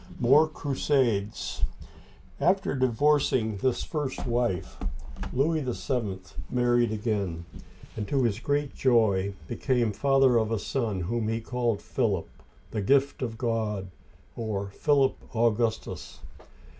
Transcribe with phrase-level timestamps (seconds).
[0.19, 1.61] MORE CRUSADES
[2.39, 4.79] AFTER divorcing this first wife,
[5.31, 6.17] Louis VII.
[6.49, 7.45] married again,
[7.95, 12.27] and to his great joy became father of a son, whom he called Philip,
[12.71, 13.91] "the Gift of God,"
[14.35, 16.19] or Philip Augustus.